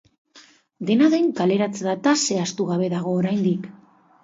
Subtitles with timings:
[0.89, 3.73] Dena den, kaleratze-data zehaztu gabe dago oraindik.